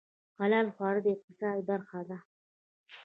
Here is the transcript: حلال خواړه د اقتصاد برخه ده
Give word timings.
حلال 0.39 0.67
خواړه 0.75 0.99
د 1.03 1.07
اقتصاد 1.15 1.57
برخه 1.69 1.99
ده 2.09 2.17